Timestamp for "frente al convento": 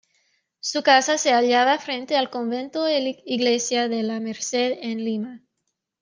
1.77-2.87